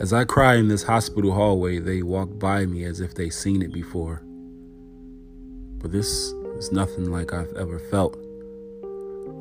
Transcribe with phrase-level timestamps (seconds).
[0.00, 3.62] As I cry in this hospital hallway, they walk by me as if they've seen
[3.62, 4.22] it before.
[5.78, 8.14] But this is nothing like I've ever felt.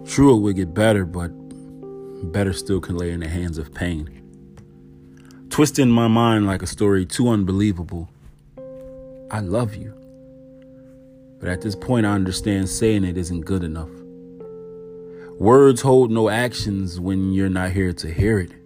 [0.07, 1.27] True, it would get better, but
[2.31, 4.09] better still can lay in the hands of pain.
[5.51, 8.09] Twisting my mind like a story too unbelievable.
[9.29, 9.93] I love you.
[11.39, 13.91] But at this point, I understand saying it isn't good enough.
[15.39, 18.56] Words hold no actions when you're not here to hear it.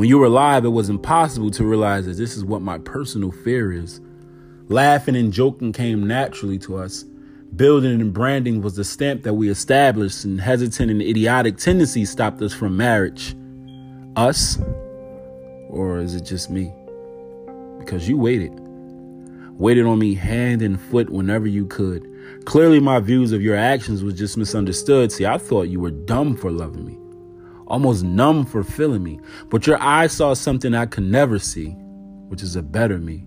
[0.00, 3.30] When you were alive, it was impossible to realize that this is what my personal
[3.30, 4.00] fear is.
[4.70, 7.04] Laughing and joking came naturally to us.
[7.54, 12.40] Building and branding was the stamp that we established, and hesitant and idiotic tendencies stopped
[12.40, 13.36] us from marriage.
[14.16, 14.58] Us?
[15.68, 16.72] Or is it just me?
[17.78, 18.58] Because you waited.
[19.58, 22.08] Waited on me hand and foot whenever you could.
[22.46, 25.12] Clearly, my views of your actions was just misunderstood.
[25.12, 26.96] See, I thought you were dumb for loving me
[27.70, 29.20] almost numb for feeling me.
[29.48, 31.68] But your eyes saw something I could never see,
[32.28, 33.24] which is a better me.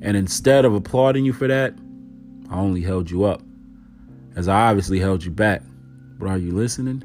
[0.00, 1.74] And instead of applauding you for that,
[2.50, 3.42] I only held you up,
[4.34, 5.62] as I obviously held you back.
[6.18, 7.04] But are you listening?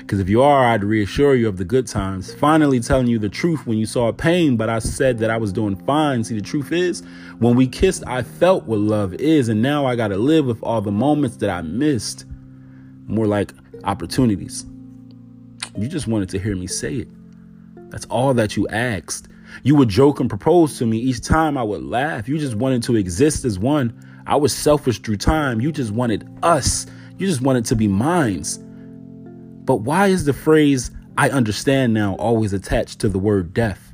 [0.00, 3.28] Because if you are, I'd reassure you of the good times, finally telling you the
[3.28, 6.24] truth when you saw pain, but I said that I was doing fine.
[6.24, 7.04] See, the truth is,
[7.38, 10.60] when we kissed, I felt what love is, and now I got to live with
[10.64, 12.24] all the moments that I missed.
[13.06, 13.52] More like
[13.84, 14.66] opportunities.
[15.78, 17.08] You just wanted to hear me say it.
[17.90, 19.28] That's all that you asked.
[19.62, 22.28] You would joke and propose to me each time I would laugh.
[22.28, 23.98] You just wanted to exist as one.
[24.26, 25.60] I was selfish through time.
[25.60, 26.86] You just wanted us.
[27.18, 28.58] You just wanted to be minds.
[29.64, 33.92] But why is the phrase I understand now always attached to the word death?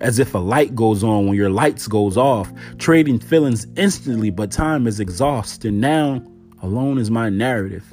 [0.00, 4.50] As if a light goes on when your lights goes off, trading feelings instantly, but
[4.50, 5.72] time is exhausted.
[5.72, 6.22] Now,
[6.62, 7.84] alone is my narrative.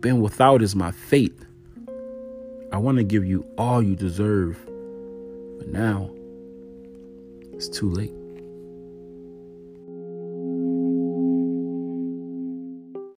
[0.00, 1.38] Been without is my fate.
[2.70, 4.58] I want to give you all you deserve.
[5.58, 6.10] But now,
[7.54, 8.12] it's too late.